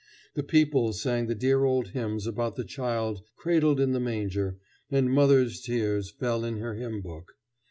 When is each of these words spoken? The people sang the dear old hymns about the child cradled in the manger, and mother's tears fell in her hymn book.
The 0.33 0.41
people 0.41 0.93
sang 0.93 1.27
the 1.27 1.35
dear 1.35 1.63
old 1.63 1.89
hymns 1.89 2.25
about 2.25 2.55
the 2.55 2.63
child 2.63 3.21
cradled 3.35 3.79
in 3.79 3.91
the 3.91 3.99
manger, 3.99 4.57
and 4.89 5.11
mother's 5.13 5.61
tears 5.61 6.09
fell 6.09 6.43
in 6.43 6.57
her 6.57 6.73
hymn 6.73 7.01
book. 7.01 7.33